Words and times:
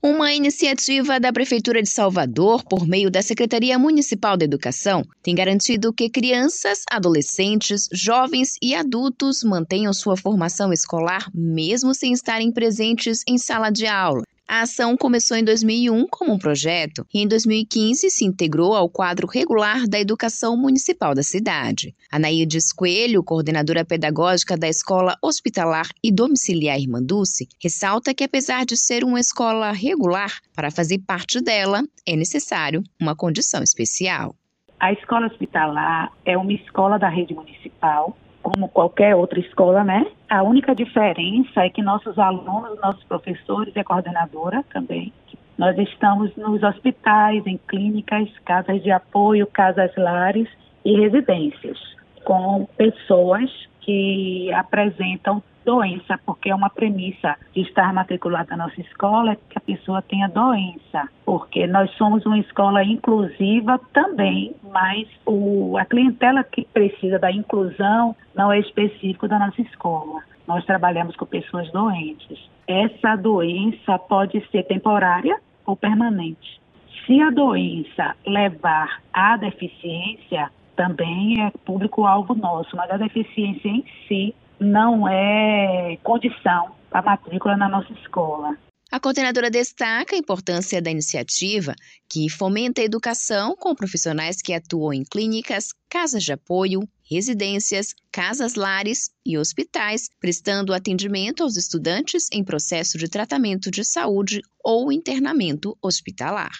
Uma 0.00 0.32
iniciativa 0.32 1.18
da 1.18 1.32
Prefeitura 1.32 1.82
de 1.82 1.90
Salvador, 1.90 2.62
por 2.62 2.86
meio 2.86 3.10
da 3.10 3.20
Secretaria 3.20 3.76
Municipal 3.76 4.36
da 4.36 4.44
Educação, 4.44 5.02
tem 5.20 5.34
garantido 5.34 5.92
que 5.92 6.08
crianças, 6.08 6.84
adolescentes, 6.88 7.88
jovens 7.92 8.54
e 8.62 8.76
adultos 8.76 9.42
mantenham 9.42 9.92
sua 9.92 10.16
formação 10.16 10.72
escolar 10.72 11.28
mesmo 11.34 11.92
sem 11.96 12.12
estarem 12.12 12.52
presentes 12.52 13.24
em 13.26 13.36
sala 13.36 13.70
de 13.70 13.88
aula. 13.88 14.22
A 14.50 14.62
ação 14.62 14.96
começou 14.96 15.36
em 15.36 15.44
2001 15.44 16.06
como 16.06 16.32
um 16.32 16.38
projeto 16.38 17.06
e 17.12 17.20
em 17.20 17.28
2015 17.28 18.08
se 18.08 18.24
integrou 18.24 18.74
ao 18.74 18.88
quadro 18.88 19.26
regular 19.26 19.86
da 19.86 20.00
educação 20.00 20.56
municipal 20.56 21.14
da 21.14 21.22
cidade. 21.22 21.94
Anaídes 22.10 22.72
Coelho, 22.72 23.22
coordenadora 23.22 23.84
pedagógica 23.84 24.56
da 24.56 24.66
Escola 24.66 25.18
Hospitalar 25.22 25.88
e 26.02 26.10
Domiciliar 26.10 26.78
Irmã 26.78 27.02
Dulce, 27.02 27.46
ressalta 27.62 28.14
que 28.14 28.24
apesar 28.24 28.64
de 28.64 28.74
ser 28.74 29.04
uma 29.04 29.20
escola 29.20 29.70
regular, 29.70 30.38
para 30.56 30.70
fazer 30.70 31.00
parte 31.06 31.42
dela 31.42 31.82
é 32.06 32.16
necessário 32.16 32.82
uma 32.98 33.14
condição 33.14 33.62
especial. 33.62 34.34
A 34.80 34.94
escola 34.94 35.26
hospitalar 35.26 36.10
é 36.24 36.38
uma 36.38 36.54
escola 36.54 36.98
da 36.98 37.10
rede 37.10 37.34
municipal 37.34 38.16
como 38.42 38.66
qualquer 38.68 39.14
outra 39.14 39.40
escola, 39.40 39.84
né? 39.84 40.06
A 40.28 40.42
única 40.42 40.74
diferença 40.74 41.64
é 41.64 41.70
que 41.70 41.82
nossos 41.82 42.18
alunos, 42.18 42.78
nossos 42.82 43.02
professores 43.04 43.74
e 43.74 43.80
a 43.80 43.84
coordenadora 43.84 44.62
também, 44.72 45.12
nós 45.56 45.76
estamos 45.78 46.36
nos 46.36 46.62
hospitais, 46.62 47.46
em 47.46 47.58
clínicas, 47.66 48.28
casas 48.44 48.82
de 48.82 48.90
apoio, 48.90 49.46
casas 49.46 49.90
lares 49.96 50.48
e 50.84 51.00
residências, 51.00 51.78
com 52.24 52.66
pessoas 52.76 53.50
que 53.80 54.52
apresentam 54.52 55.42
doença, 55.68 56.18
porque 56.24 56.48
é 56.48 56.54
uma 56.54 56.70
premissa 56.70 57.36
de 57.52 57.60
estar 57.60 57.92
matriculado 57.92 58.48
na 58.48 58.56
nossa 58.56 58.80
escola 58.80 59.36
que 59.36 59.58
a 59.58 59.60
pessoa 59.60 60.00
tenha 60.00 60.26
doença, 60.26 61.06
porque 61.26 61.66
nós 61.66 61.90
somos 61.98 62.24
uma 62.24 62.38
escola 62.38 62.82
inclusiva 62.82 63.78
também, 63.92 64.54
mas 64.72 65.06
o, 65.26 65.76
a 65.76 65.84
clientela 65.84 66.42
que 66.42 66.64
precisa 66.64 67.18
da 67.18 67.30
inclusão 67.30 68.16
não 68.34 68.50
é 68.50 68.58
específico 68.60 69.28
da 69.28 69.38
nossa 69.38 69.60
escola. 69.60 70.22
Nós 70.46 70.64
trabalhamos 70.64 71.14
com 71.16 71.26
pessoas 71.26 71.70
doentes. 71.70 72.48
Essa 72.66 73.14
doença 73.14 73.98
pode 73.98 74.40
ser 74.50 74.62
temporária 74.62 75.38
ou 75.66 75.76
permanente. 75.76 76.58
Se 77.04 77.20
a 77.20 77.28
doença 77.28 78.16
levar 78.26 79.02
à 79.12 79.36
deficiência, 79.36 80.50
também 80.74 81.44
é 81.44 81.50
público-alvo 81.66 82.34
nosso, 82.34 82.74
mas 82.74 82.90
a 82.90 82.96
deficiência 82.96 83.68
em 83.68 83.84
si 84.06 84.34
não 84.60 85.08
é 85.08 85.98
condição 86.02 86.72
para 86.90 87.02
matrícula 87.02 87.56
na 87.56 87.68
nossa 87.68 87.92
escola. 87.94 88.56
A 88.90 88.98
coordenadora 88.98 89.50
destaca 89.50 90.16
a 90.16 90.18
importância 90.18 90.80
da 90.80 90.90
iniciativa, 90.90 91.74
que 92.10 92.30
fomenta 92.30 92.80
a 92.80 92.84
educação 92.84 93.54
com 93.54 93.74
profissionais 93.74 94.40
que 94.40 94.54
atuam 94.54 94.94
em 94.94 95.04
clínicas, 95.04 95.74
casas 95.90 96.22
de 96.22 96.32
apoio, 96.32 96.80
residências, 97.10 97.94
casas 98.10 98.54
lares 98.54 99.10
e 99.26 99.36
hospitais, 99.36 100.08
prestando 100.18 100.72
atendimento 100.72 101.42
aos 101.42 101.58
estudantes 101.58 102.28
em 102.32 102.42
processo 102.42 102.96
de 102.96 103.10
tratamento 103.10 103.70
de 103.70 103.84
saúde 103.84 104.40
ou 104.64 104.90
internamento 104.90 105.76
hospitalar. 105.82 106.52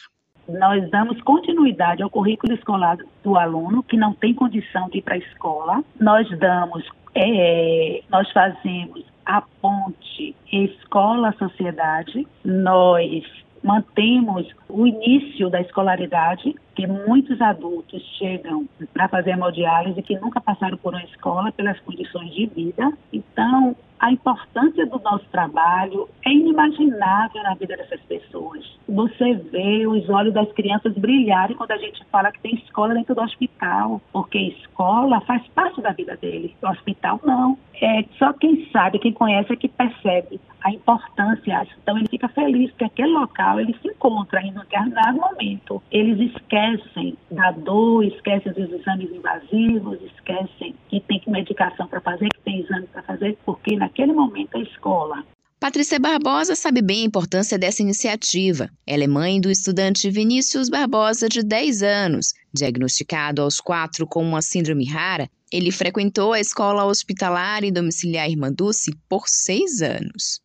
Nós 0.47 0.91
damos 0.91 1.21
continuidade 1.23 2.03
ao 2.03 2.11
currículo 2.11 2.55
escolar 2.55 2.99
do 3.23 3.37
aluno 3.37 3.83
que 3.83 3.97
não 3.97 4.13
tem 4.13 4.35
condição 4.35 4.89
de 4.91 4.99
ir 4.99 5.03
para 5.03 5.15
a 5.15 5.19
escola. 5.19 5.83
Nós 5.99 6.27
damos 6.39 6.87
é, 7.21 8.03
nós 8.11 8.31
fazemos 8.33 9.05
a 9.27 9.43
ponte 9.61 10.35
escola-sociedade, 10.51 12.27
nós 12.45 13.25
mantemos 13.63 14.47
o 14.69 14.87
início 14.87 15.51
da 15.51 15.61
escolaridade, 15.61 16.55
que 16.75 16.87
muitos 16.87 17.41
adultos 17.41 18.03
chegam 18.17 18.69
para 18.93 19.09
fazer 19.09 19.31
hemodiálise 19.31 20.01
que 20.03 20.19
nunca 20.19 20.41
passaram 20.41 20.77
por 20.77 20.95
uma 20.95 21.03
escola 21.03 21.51
pelas 21.53 21.79
condições 21.81 22.33
de 22.33 22.47
vida. 22.47 22.93
Então, 23.13 23.77
a 23.99 24.13
importância 24.13 24.87
do 24.87 24.99
nosso 25.01 25.25
trabalho 25.27 26.09
é 26.25 26.31
inimaginável 26.31 27.43
na 27.43 27.55
vida 27.55 27.77
dessas 27.77 28.01
pessoas. 28.03 28.65
Você 28.89 29.35
vê 29.35 29.87
os 29.87 30.09
olhos 30.09 30.33
das 30.33 30.51
crianças 30.53 30.95
brilharem 30.95 31.57
quando 31.57 31.73
a 31.73 31.79
gente 31.79 32.05
fala 32.07 32.33
que 32.33 32.41
tem 32.41 32.55
escola 32.55 32.95
dentro 32.95 33.15
do 33.15 33.23
hospital, 33.23 34.01
porque 34.13 34.39
escola 34.39 35.21
faz 35.23 35.47
parte 35.49 35.81
da 35.81 35.93
vida 35.93 36.17
dele, 36.17 36.55
o 36.63 36.69
hospital 36.69 37.21
não. 37.25 37.59
É 37.81 38.05
só 38.19 38.33
quem 38.33 38.69
sabe, 38.73 38.99
quem 38.99 39.13
conhece 39.13 39.53
é 39.53 39.57
que 39.57 39.69
percebe 39.69 40.41
a 40.63 40.71
importância. 40.73 41.67
Então 41.83 41.97
ele 41.97 42.09
fica 42.09 42.29
feliz 42.29 42.73
que 42.73 42.85
aquele 42.85 43.13
local 43.13 43.61
ele 43.61 43.75
se 43.81 43.89
encontra 43.89 44.41
em 44.41 44.51
um 44.51 44.61
determinado 44.61 45.19
momento. 45.19 45.83
Eles 45.91 46.35
esquecem 46.35 47.17
da 47.31 47.53
dor, 47.53 48.05
esquecem 48.05 48.53
dos 48.53 48.73
exames 48.73 49.11
invasivos, 49.13 50.01
esquecem 50.03 50.75
que 50.89 51.01
tem 51.01 51.23
medicação 51.29 51.87
para 51.87 52.01
fazer, 52.01 52.29
que 52.29 52.41
tem 52.41 52.61
exame 52.61 52.87
para 52.89 53.03
fazer, 53.03 53.39
porque 53.45 53.77
naquele 53.89 54.13
momento 54.13 54.57
é 54.57 54.63
escola. 54.63 55.25
Patrícia 55.59 55.99
Barbosa 55.99 56.55
sabe 56.55 56.81
bem 56.81 57.03
a 57.03 57.07
importância 57.07 57.59
dessa 57.59 57.83
iniciativa. 57.83 58.69
Ela 58.87 59.05
é 59.05 59.09
mãe 59.09 59.41
do 59.41 59.51
estudante 59.51 60.09
Vinícius 60.09 60.69
Barbosa, 60.69 61.29
de 61.29 61.43
10 61.43 61.83
anos. 61.83 62.33
Diagnosticado 62.55 63.43
aos 63.43 63.61
4 63.61 64.07
com 64.07 64.23
uma 64.23 64.41
síndrome 64.41 64.87
rara, 64.87 65.29
ele 65.53 65.73
frequentou 65.73 66.33
a 66.33 66.41
escola 66.41 66.85
hospitalar 66.85 67.65
e 67.65 67.73
domiciliar 67.73 68.31
Irmã 68.31 68.53
Dulce 68.53 68.93
por 69.09 69.27
seis 69.27 69.83
anos 69.83 70.41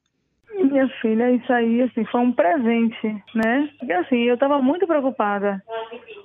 minha 0.74 0.88
filha, 1.02 1.32
isso 1.32 1.54
aí, 1.54 1.82
assim, 1.84 2.04
foi 2.06 2.22
um 2.22 2.32
presente, 2.32 3.08
né? 3.36 3.70
Porque, 3.78 3.94
assim, 3.94 4.24
eu 4.24 4.34
estava 4.34 4.60
muito 4.60 4.88
preocupada. 4.88 5.62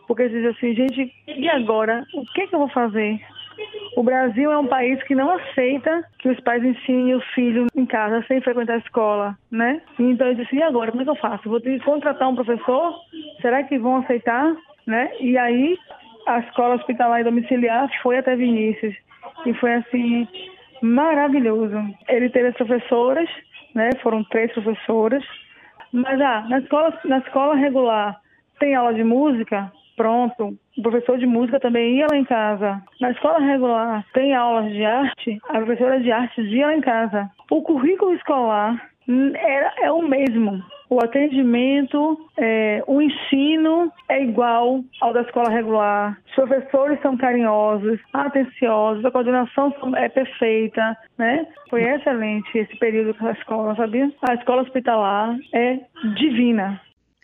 Porque, 0.07 0.23
assim, 0.23 0.75
gente, 0.75 1.13
e 1.27 1.49
agora? 1.49 2.05
O 2.15 2.25
que, 2.33 2.47
que 2.47 2.55
eu 2.55 2.61
vou 2.61 2.71
fazer? 2.71 3.21
O 3.99 4.03
Brasil 4.05 4.53
é 4.53 4.57
um 4.57 4.69
país 4.69 5.03
que 5.03 5.15
não 5.17 5.29
aceita 5.29 6.05
que 6.21 6.29
os 6.29 6.39
pais 6.43 6.63
ensinem 6.63 7.17
o 7.17 7.21
filho 7.35 7.67
em 7.75 7.85
casa 7.85 8.25
sem 8.29 8.41
frequentar 8.41 8.75
a 8.75 8.79
escola, 8.79 9.37
né? 9.51 9.83
Então 9.99 10.29
eu 10.29 10.37
disse, 10.37 10.55
e 10.55 10.63
agora, 10.63 10.93
como 10.93 11.03
é 11.03 11.05
que 11.05 11.11
eu 11.11 11.17
faço? 11.17 11.49
Vou 11.49 11.61
ter 11.61 11.77
que 11.77 11.85
contratar 11.85 12.29
um 12.29 12.37
professor? 12.37 12.95
Será 13.43 13.65
que 13.65 13.77
vão 13.77 13.97
aceitar? 13.97 14.55
Né? 14.87 15.11
E 15.19 15.37
aí 15.37 15.77
a 16.29 16.39
escola 16.39 16.77
hospitalar 16.77 17.21
e 17.21 17.25
domiciliar 17.25 17.91
foi 18.01 18.19
até 18.19 18.37
Vinícius. 18.37 18.95
E 19.45 19.53
foi 19.55 19.75
assim, 19.75 20.29
maravilhoso. 20.81 21.75
Ele 22.09 22.31
teve 22.31 22.51
as 22.51 22.57
professoras, 22.57 23.29
né? 23.75 23.91
Foram 24.01 24.23
três 24.23 24.53
professoras. 24.53 25.25
Mas 25.93 26.21
ah, 26.21 26.47
na 26.49 26.61
escola, 26.61 26.97
na 27.05 27.19
escola 27.19 27.57
regular 27.57 28.17
tem 28.61 28.77
aula 28.77 28.95
de 28.95 29.03
música, 29.03 29.73
pronto. 29.99 30.57
O 30.79 30.83
professor 30.83 31.19
de 31.19 31.27
música 31.27 31.61
também 31.61 31.99
ia 31.99 32.07
lá 32.11 32.17
em 32.17 32.25
casa. 32.25 32.81
Na 33.01 33.11
escola 33.11 33.41
regular 33.41 34.07
tem 34.15 34.35
aulas 34.35 34.73
de 34.73 34.85
arte, 34.85 35.39
a 35.49 35.59
professora 35.59 36.01
de 36.01 36.11
arte 36.11 36.41
ia 36.41 36.67
lá 36.67 36.75
em 36.75 36.81
casa. 36.81 37.29
O 37.51 37.61
currículo 37.61 38.15
escolar 38.15 38.81
é, 39.09 39.87
é 39.87 39.93
o 39.93 40.03
mesmo. 40.03 40.63
O 40.91 41.03
atendimento, 41.05 42.19
é, 42.39 42.83
o 42.87 43.03
ensino 43.03 43.93
é 44.09 44.23
igual 44.23 44.83
ao 45.03 45.13
da 45.13 45.21
escola 45.21 45.51
regular. 45.51 46.17
Os 46.29 46.35
professores 46.35 46.99
são 47.03 47.15
carinhosos, 47.17 48.01
atenciosos, 48.15 49.05
a 49.05 49.11
coordenação 49.11 49.75
é 49.97 50.09
perfeita, 50.09 50.97
né? 51.19 51.47
Foi 51.69 51.83
excelente 51.83 52.57
esse 52.57 52.75
período 52.79 53.13
com 53.15 53.27
a 53.27 53.33
escola, 53.33 53.77
sabia? 53.77 54.11
A 54.31 54.35
escola 54.35 54.63
hospitalar 54.63 55.37
é 55.53 55.79
divina. 56.17 56.81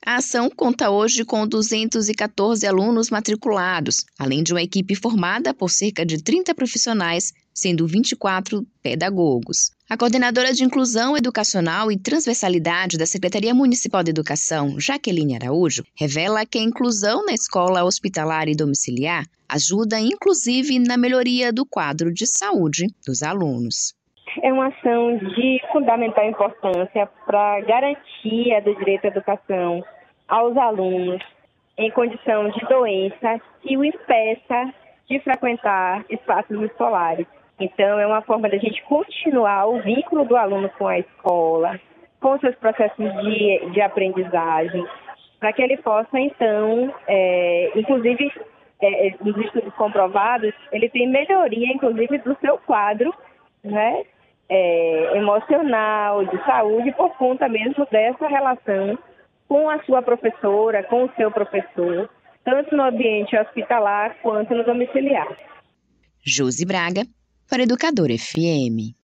A 0.07 0.17
ação 0.17 0.51
conta 0.51 0.91
hoje 0.91 1.25
com 1.25 1.47
214 1.47 2.67
alunos 2.67 3.09
matriculados, 3.09 4.05
além 4.19 4.43
de 4.43 4.53
uma 4.53 4.61
equipe 4.61 4.95
formada 4.95 5.55
por 5.55 5.71
cerca 5.71 6.05
de 6.05 6.23
30 6.23 6.55
profissionais, 6.55 7.33
sendo 7.55 7.87
24 7.87 8.67
pedagogos. 8.83 9.71
A 9.89 9.97
coordenadora 9.97 10.53
de 10.53 10.63
Inclusão 10.63 11.17
Educacional 11.17 11.91
e 11.91 11.99
Transversalidade 11.99 12.99
da 12.99 13.07
Secretaria 13.07 13.55
Municipal 13.55 14.03
de 14.03 14.11
Educação, 14.11 14.79
Jaqueline 14.79 15.37
Araújo, 15.37 15.83
revela 15.95 16.45
que 16.45 16.59
a 16.59 16.63
inclusão 16.63 17.25
na 17.25 17.33
escola 17.33 17.83
hospitalar 17.83 18.47
e 18.47 18.55
domiciliar 18.55 19.25
ajuda 19.49 19.99
inclusive 19.99 20.79
na 20.81 20.99
melhoria 20.99 21.51
do 21.51 21.65
quadro 21.65 22.13
de 22.13 22.27
saúde 22.27 22.89
dos 23.07 23.23
alunos 23.23 23.95
é 24.43 24.53
uma 24.53 24.69
ação 24.69 25.17
de 25.17 25.61
fundamental 25.73 26.25
importância 26.25 27.09
para 27.27 27.61
garantia 27.61 28.61
do 28.63 28.75
direito 28.77 29.05
à 29.05 29.09
educação 29.09 29.85
aos 30.29 30.57
alunos 30.57 31.23
em 31.77 31.91
condição 31.91 32.49
de 32.51 32.61
doença 32.67 33.41
que 33.63 33.77
o 33.77 33.85
impeça 33.85 34.73
de 35.09 35.19
frequentar 35.21 36.05
espaços 36.09 36.61
escolares. 36.63 37.27
Então, 37.61 37.99
é 37.99 38.07
uma 38.07 38.23
forma 38.23 38.49
da 38.49 38.57
gente 38.57 38.83
continuar 38.85 39.67
o 39.67 39.81
vínculo 39.81 40.25
do 40.25 40.37
aluno 40.37 40.69
com 40.79 40.89
a 40.89 40.99
escola, 40.99 41.79
com 42.21 42.39
seus 42.39 42.55
processos 42.57 43.23
de, 43.23 43.71
de 43.71 43.81
aprendizagem, 43.81 44.85
para 45.39 45.53
que 45.53 45.63
ele 45.63 45.77
possa, 45.77 46.19
então, 46.19 46.93
é, 47.07 47.71
inclusive, 47.77 48.33
é, 48.83 49.15
nos 49.21 49.37
estudos 49.37 49.75
comprovados, 49.75 50.53
ele 50.73 50.89
tem 50.89 51.09
melhoria, 51.09 51.73
inclusive, 51.73 52.19
do 52.19 52.37
seu 52.41 52.59
quadro 52.59 53.15
né, 53.65 54.05
é, 54.49 55.17
emocional, 55.17 56.25
de 56.27 56.45
saúde, 56.45 56.93
por 56.93 57.17
conta 57.17 57.49
mesmo 57.49 57.87
dessa 57.91 58.27
relação 58.29 58.99
com 59.49 59.69
a 59.69 59.83
sua 59.85 60.03
professora, 60.03 60.83
com 60.85 61.05
o 61.05 61.11
seu 61.17 61.31
professor, 61.31 62.09
tanto 62.45 62.77
no 62.77 62.83
ambiente 62.83 63.37
hospitalar 63.37 64.17
quanto 64.23 64.55
no 64.55 64.65
domiciliar. 64.65 65.29
Josi 66.25 66.65
Braga, 66.65 67.03
para 67.49 67.63
Educador 67.63 68.09
FM. 68.11 68.97